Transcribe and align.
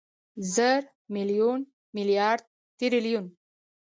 زر، 0.53 0.81
ميليون، 1.13 1.59
ميليارد، 1.95 2.43
تریلیون 2.77 3.25